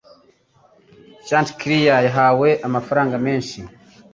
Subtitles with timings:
[1.27, 3.59] Chanticleer yahawe amafanga menshi